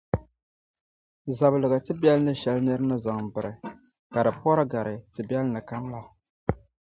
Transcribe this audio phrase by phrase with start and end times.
[1.37, 3.51] zabiliga tibiɛl’ shɛli nir’ ni zaŋ biri,
[4.13, 5.99] ka di pɔri gari tibiɛlinli kam la.